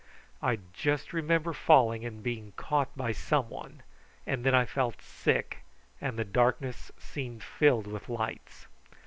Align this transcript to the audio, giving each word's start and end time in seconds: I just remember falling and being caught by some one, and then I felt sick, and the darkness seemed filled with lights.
I 0.41 0.57
just 0.73 1.13
remember 1.13 1.53
falling 1.53 2.03
and 2.05 2.23
being 2.23 2.53
caught 2.57 2.89
by 2.97 3.11
some 3.11 3.49
one, 3.49 3.83
and 4.25 4.43
then 4.43 4.55
I 4.55 4.65
felt 4.65 4.99
sick, 4.99 5.57
and 6.01 6.17
the 6.17 6.25
darkness 6.25 6.91
seemed 6.97 7.43
filled 7.43 7.85
with 7.85 8.09
lights. 8.09 8.65